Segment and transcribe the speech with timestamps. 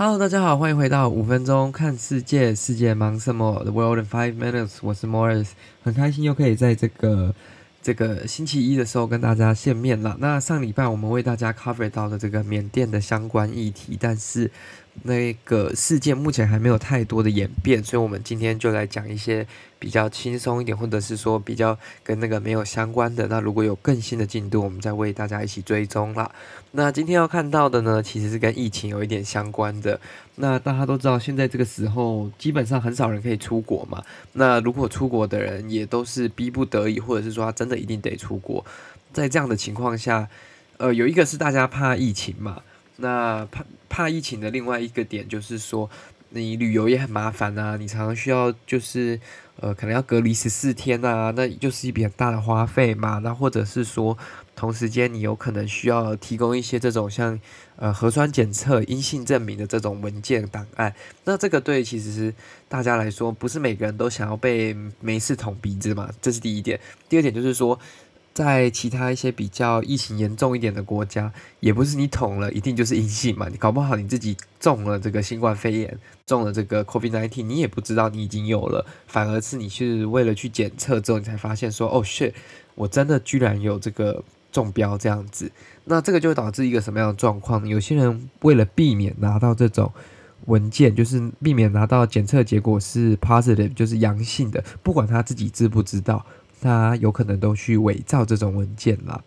[0.00, 5.48] Hello，大家好，欢迎回到五分钟看世界，世界忙什么？The World in Five Minutes，我是 Morris，
[5.82, 7.34] 很开心又可以在这个
[7.82, 10.16] 这个星期一的时候跟大家见面了。
[10.20, 14.48] 那上礼拜我们为大家 cover 到的这个缅甸的相关议题，但是。
[15.02, 19.46] 那个事件目前还没有太多的演变，所以我们今天就来讲一些
[19.78, 23.26] 比较轻松一点，或者是说比较跟那个没有相关的。
[23.28, 26.30] 那如果有更新的进度，我们再为大家一起追踪啦。
[26.72, 29.98] 那今天要看到的呢，其实是跟疫情有一点相关的。
[30.36, 34.02] 那大家都知道，现在这个时候基本上很少人可以出国嘛。
[34.34, 38.64] 那如果出国的人也都是逼不得已，或者是说他真的一定得出国，
[39.12, 40.28] 在这样的情况下，
[40.76, 42.62] 呃，有一个是大家怕疫情嘛。
[43.00, 45.88] 那怕怕疫情的另外一个点就是说，
[46.30, 49.18] 你旅游也很麻烦啊，你常常需要就是
[49.60, 53.18] 呃可能要隔离十四天啊，那就是一笔很大的花费嘛。
[53.18, 54.18] 那或者是说，
[54.56, 57.38] 同时间你有可能需要提供一些这种像
[57.76, 60.92] 呃核酸检测阴性证明的这种文件档案。
[61.24, 62.34] 那这个对其实是
[62.68, 66.80] 大家来说，不是每个人都想要被没事捅鼻子嘛，这是第一点。
[67.08, 67.78] 第二点就是说。
[68.38, 82.32] 在其他一些比较疫情严重一点的国家，也不是你捅了一定就是阴性嘛，你搞不好你自己中了这个新冠肺炎，中了这个 COVID-19，你也不知道你已经有了，反而是你是为了去检测之后，你才发现说，哦，shit，
[82.76, 84.22] 我真的居然有这个
[84.52, 85.50] 中标这样子，
[85.86, 87.66] 那这个就会导致一个什么样的状况？
[87.66, 89.92] 有些人为了避免拿到这种
[90.46, 96.24] 文件，就是避免拿到检测结果是 positive，就是阳性的，不管他自己知不知道。
[96.60, 99.24] 他有可能都去伪造这种文件了。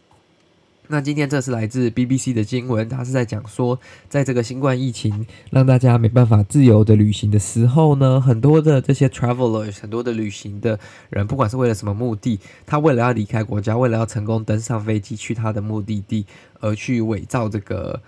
[0.87, 3.79] 那今天这是来自 BBC 的新闻，他是在讲说，
[4.09, 10.77] 在这个新冠疫情让大家没办法自由的旅行的时候呢，很多的这些 travelers，很多的旅行的
[11.09, 16.25] 人，不管是为了什么目的，他为了要离开国家，为了要成功登上飞机去他的目的地，
[16.59, 18.01] 而去伪造这个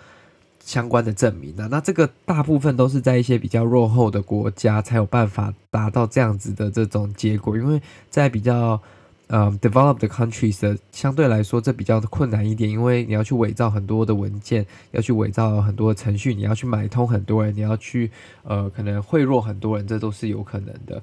[0.60, 1.68] 相关的证明那？
[1.68, 8.82] 那这个大部分都是在一些比较落后的国家才有办法达到这样子的这种结果，因为在比较。
[9.36, 18.12] 嗯，developed countries 的相对来说这比较困难一点，因为你要去伪造很多的文件，要去伪造很多的程序，你要去买通很多人，你要去
[18.44, 21.02] 呃可能贿赂很多人，这都是有可能的，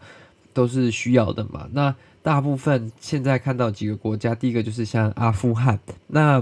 [0.53, 1.67] 都是需要的嘛。
[1.73, 1.93] 那
[2.23, 6.41] 大部分现在看到几个国家，第一个就是像阿富汗，那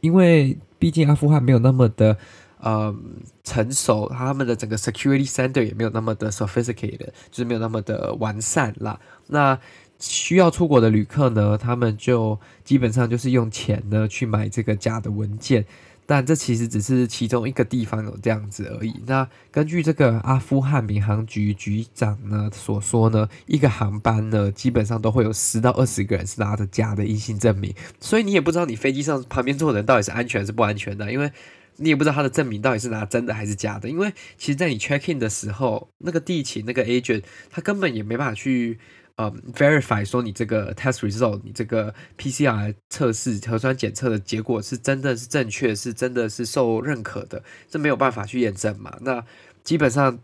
[0.00, 2.16] 因为毕竟阿富汗没有那么的
[2.60, 2.94] 呃
[3.42, 9.00] 成熟，他们的整个 security center 也没有那么的 sophisticated，就是没有那么的完善啦。
[9.26, 9.58] 那
[9.98, 15.64] 需要出国的旅客呢，他们就基本上就是用钱呢去买这个假的文件，
[16.06, 18.94] 但这其实只是其中一个地方有这样子而已。
[19.06, 31.32] 那根据这个阿富汗民航局局长呢所说呢，一个航班呢基本上都会有十到二十个人是拿着假的阴性证明，所以你也不知道你飞机上旁边坐的人到底是安全是不安全的，因为
[31.78, 33.88] 你也不知道他的证明到底是拿真的还是假的。
[33.88, 38.78] 因为其实，在你 check in 的时候，那个地勤那个 agent 他根本也没办法去。
[39.18, 48.96] 呃、，verify 说你这个 test result，你这个 PCR 测试核酸检测的结果是真的是正确，是真的是受认可的，这没有办法去验证嘛？
[49.00, 49.24] 那
[49.64, 50.20] 基本上，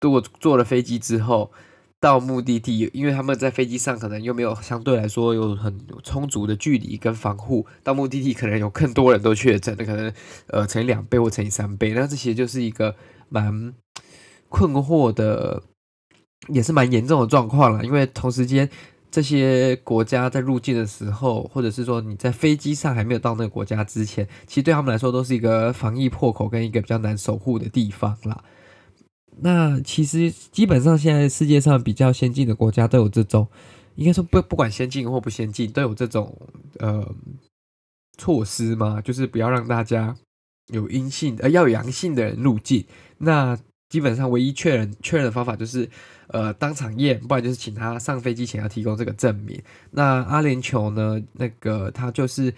[0.00, 1.52] 如果坐了飞机之后
[2.00, 10.10] 到目的地，因为他们在飞机上可能又没有相对来说有很充足的距离跟防护，到目的地可能有更多人都确诊的，可能
[10.46, 12.96] 呃乘以两倍或乘以三倍，那这些就是一个
[13.28, 13.74] 蛮
[14.48, 15.62] 困惑的。
[16.48, 18.68] 也是蛮严重的状况了，因为同时间
[19.10, 28.42] 这些国家在入境的时候，或者是说你在飞机上还没有到那个国家之前，其实对他们来说都是一个防疫破口跟一个比较难守护的地方啦。
[29.42, 33.46] 那其实基本上现在世界上比较先进的国家都有这种，
[33.94, 36.36] 应该说不不管先进或不先进，都有这种
[36.78, 37.06] 呃
[38.18, 40.14] 措施嘛，就是不要让大家
[40.72, 42.84] 有阴性呃要阳性的人入境。
[43.18, 43.58] 那
[43.90, 45.90] 基本上唯一确认确认的方法就是，
[46.28, 49.60] 呃，当场验，不然就是请他上飞机前要提供这个证明。
[49.90, 52.54] 那阿联酋呢，那个他就是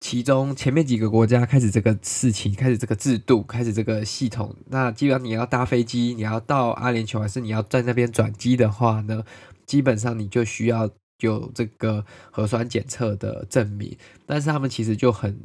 [0.00, 4.54] 其中前面几个国家开始这个事情，开始这个制度，开始这个系统。
[4.68, 9.24] 那基本上你要搭飞机，你要到阿联酋，还是你要在那边转机的话呢，
[9.64, 10.90] 基本上你就需要
[11.20, 13.96] 有这个核酸检测的证明。
[14.26, 15.38] 但是他们其实就很。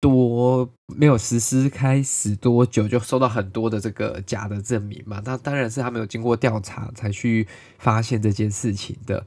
[0.00, 5.20] 多没有实施开始多久就收到很多的这个假的证明嘛？
[5.24, 7.46] 那当然是他没有经过调查才去
[7.78, 9.26] 发现这件事情的。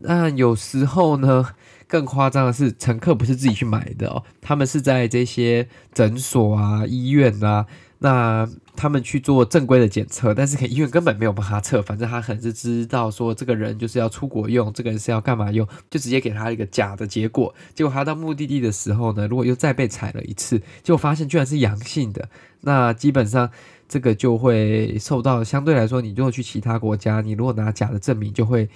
[0.00, 1.44] 那有时候呢，
[1.86, 7.66] 更夸张的是，乘客不是自己去买的哦，他们是在这些诊所啊、医院啊。
[8.04, 8.46] 那
[8.76, 17.54] 他们去做正规的检测，但是可医院根本没有帮他测，反正他很是知道说这个人就是要出国用，这个人是要干嘛用，就直接给他一个假的结果。
[17.74, 22.28] 结果他到目的地的时候呢，如果又再被采了一次，结果发现居然是阳性的，
[22.60, 23.50] 那基本上
[23.88, 28.68] 这个就会受到相对来说，你如果去其他国家，你如果拿假的证明，就会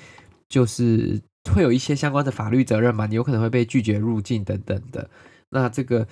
[0.48, 1.20] 就是
[1.52, 5.10] 会有一些相关的法律责任嘛，你有可能会被拒绝入境等等的。
[5.50, 6.08] 那这个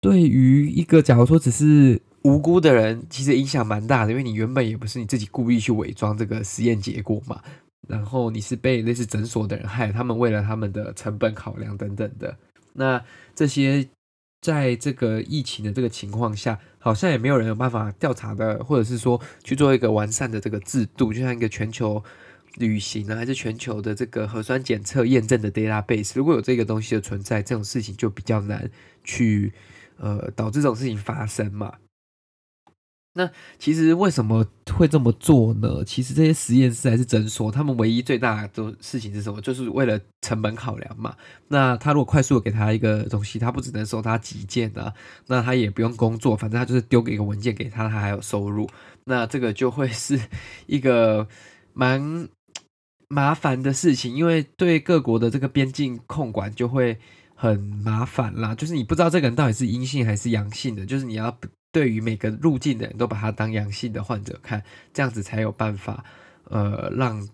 [0.00, 7.42] 对于一个假如说只是无辜的人其实影响蛮大的，因为你原本也不是你自己故意去伪装这个实验结果嘛，
[7.88, 12.36] 然后你是被类似诊所的人害，他们为了他们的成本考量等等的，
[12.74, 13.02] 那
[13.34, 13.88] 这些
[14.40, 22.02] 在这个疫情的这个情况下，好像也没有人有办法调查的，或者是说去做一个完善的这个制度，就像一个全球
[22.56, 28.70] 旅行呢，还是全球的这个核酸检测验证的 database，如果有这个东西的存在，这种事情就比较难
[29.02, 29.52] 去
[29.96, 31.74] 呃导致这种事情发生嘛。
[33.14, 35.84] 那其实为什么会这么做呢？
[35.84, 39.38] 其实这些实验室还是诊所，他们唯一最大的事情是什么？
[39.42, 41.14] 就是为了成本考量嘛。
[41.48, 44.94] 那他如果快速给他一个东西，他不只能收他急件啊，
[45.26, 48.66] 那他也不用工作，反正他就是丢给一个文件给他，他还有收入。
[49.04, 50.18] 那这个就会是
[50.66, 51.28] 一个
[51.74, 52.28] 蛮
[53.08, 56.98] 麻烦的事情，因为对各国的这个边境控管就会
[57.34, 58.54] 很麻烦啦。
[58.54, 61.38] 就是你不知道这个人到底是阴性还是阳性的，就是你要。
[61.72, 66.04] 对于每个入境的人都把他当阳性的患者看，这样子才有办法，
[66.44, 67.26] 呃，让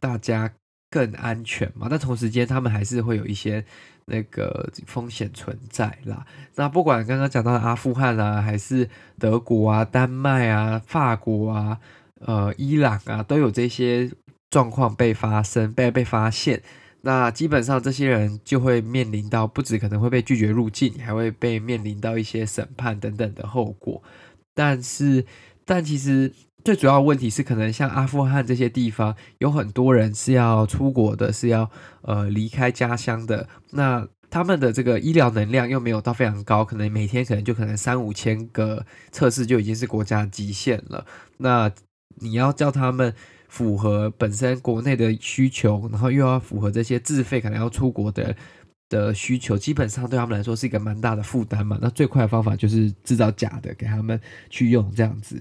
[0.00, 0.50] 大家
[0.90, 1.86] 更安全嘛。
[1.90, 3.64] 但同时间，他们还是会有一些
[4.06, 6.26] 那个风险存在啦。
[6.54, 8.88] 那不管刚刚讲到的阿富汗啊，还是
[9.18, 11.78] 德国啊、丹麦啊、法国啊、
[12.20, 14.10] 呃、伊朗啊，都有这些
[14.50, 16.62] 状况被发生、被被发现。
[17.06, 24.02] 那基本上这些人就会面临到不止可能会被拒绝入境，还会被面临到一些审判等等的后果。
[24.54, 25.26] 但是，
[25.66, 26.32] 但其实
[26.64, 31.70] 最主要的问题是，可能像阿富汗这些地方，有很多人是要出国的，是要
[32.00, 33.46] 呃离开家乡的。
[33.72, 41.04] 那他们的这个医疗能量又没有到非常高，可能每天可能就可能三五千个测试就已经是国家极限了。
[41.36, 41.70] 那
[42.20, 43.14] 你要叫他们。
[43.54, 48.34] 符合本身国内的需求，然后又要符合这些自费可能要出国的
[48.88, 51.78] 的需求，基本上对他们来说是一个蛮大的负担嘛。
[51.80, 54.20] 那最快的方法就是制造假的给他们
[54.50, 55.40] 去用这样子。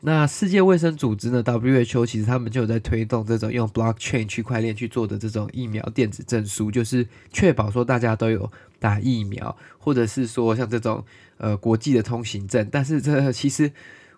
[0.00, 8.50] 那世界卫生组织呢，WHO 其实他们就有在推动这种用 blockchain 区块链去做的这种疫苗电子证书，就是确保说大家都有
[8.80, 11.04] 打疫苗，或者是说像这种
[11.36, 12.68] 呃国际的通行证。
[12.72, 13.70] 但是这其实。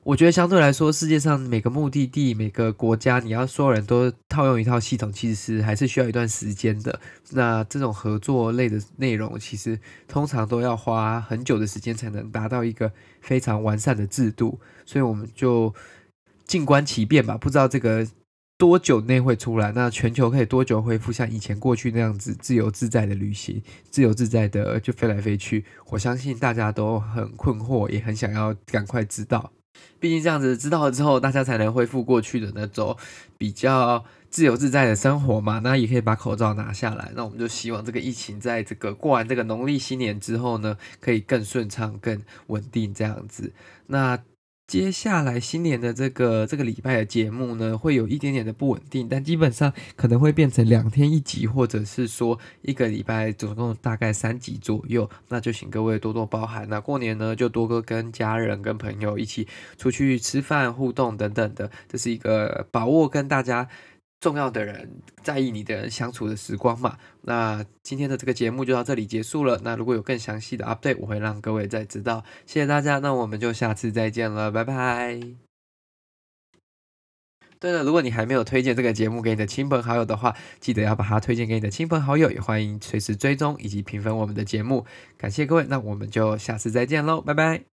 [0.05, 7.01] 我觉得相对来说，世界上每个目的地、每个国家，你要所有人都套用一套系统，其实是还是需要一段时间的。
[7.31, 12.93] 那这种合作类的内容，其实通常都要花很久的时间才能达到一个
[13.23, 14.61] 非常完善的制度。
[14.85, 15.75] 所以我们就
[16.47, 18.06] 静观其变吧，不知道这个
[18.59, 19.73] 多久内会出来。
[19.73, 25.65] 那全球可以多久恢复像以前过去那样子自由自在的旅行，自由自在的就飞来飞去？
[25.89, 29.51] 我相信大家都很困惑，也很想要赶快知道。
[30.00, 32.97] 毕竟这样子知道了之后，大家才能恢复过去的那种
[33.38, 35.61] 比较自由自在的生活嘛。
[35.61, 37.12] 那也可以把口罩拿下来。
[37.15, 43.53] 那我们就希望这个疫情在这个过完这个农历新年之后呢，可以更顺畅、更稳定这样子。
[43.87, 44.19] 那。
[44.67, 56.67] 接下来新年的这个这个礼拜的节目呢，会有一点点的不稳定，但基本上可能会变成两天一集，或者是说一个礼拜总共大概三集左右，那就请各位多多包涵。
[56.69, 63.69] 那过年呢，就多多跟家人、跟朋友一起出去吃饭、互动等等的，这是一个把握跟大家。
[64.25, 64.89] 重要的人，
[65.23, 66.97] 在意你的人相处的时光嘛。
[67.21, 69.61] 那今天的这个节目就到这里结束了。
[69.63, 72.25] 那如果有更详细的 update，我会让各位再知道。
[72.47, 75.21] 谢谢大家，那我们就下次再见了，拜拜。
[77.61, 84.87] 对了，如果你还没有推荐这个节目给你的亲朋好友的话，记得要把它推荐给你的亲朋好友，也欢迎随时追踪以及评分我们的节目。
[85.19, 87.74] 感谢各位，那我们就下次再见喽，拜拜。